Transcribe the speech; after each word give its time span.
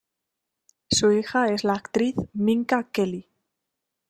Su 0.89 1.11
hija 1.11 1.49
es 1.49 1.63
la 1.63 1.73
actriz 1.75 2.15
Minka 2.33 2.89
Kelly. 2.91 3.29